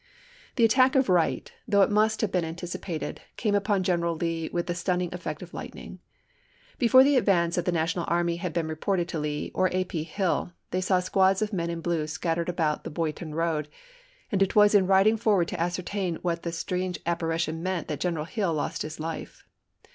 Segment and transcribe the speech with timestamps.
[0.55, 4.65] The attack of Wright, though it must have been anticipated, came upon General Lee with
[4.65, 5.99] the stun ning effect of lightning.
[6.79, 9.83] Before the advance of the National army had been reported to Lee or A.
[9.83, 9.83] P.
[9.83, 13.35] w H Hill, they saw squads of men in blue scattered about ^Four' the Boydton
[13.35, 13.67] road,
[14.31, 17.99] and it was in riding forward to ^GeneS*11 ascertain what the strange apparition meant that
[17.99, 18.01] P.H9.
[18.01, 19.43] General Hill lost his life.